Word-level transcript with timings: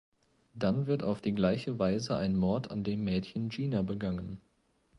Dann 0.55 0.87
wird 0.87 1.03
auf 1.03 1.21
die 1.21 1.35
gleiche 1.35 1.77
Weise 1.77 2.17
ein 2.17 2.35
Mord 2.35 2.71
an 2.71 2.83
dem 2.83 3.03
Mädchen 3.03 3.49
Gina 3.49 3.83
begangen. 3.83 4.41